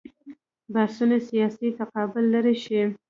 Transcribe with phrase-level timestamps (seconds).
[0.73, 2.81] بحثونه سیاسي تقابل لرې شي.